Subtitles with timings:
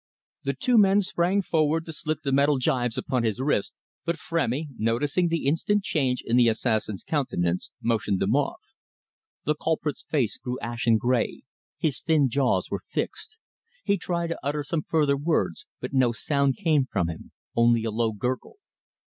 [0.43, 4.69] The two men sprang forward to slip the metal gyves upon his wrists, but Frémy,
[4.79, 8.57] noticing the instant change in the assassin's countenance, motioned them off.
[9.45, 11.43] The culprit's face grew ashen grey,
[11.77, 13.37] his thin jaws were fixed.
[13.83, 17.91] He tried to utter some further words, but no sound came from him, only a
[17.91, 18.57] low gurgle.